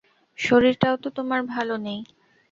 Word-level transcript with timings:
শরীরটাও 0.37 0.95
তো 0.97 1.09
তোমার 1.17 1.41
ভালো 1.45 1.75
নেই। 1.77 1.99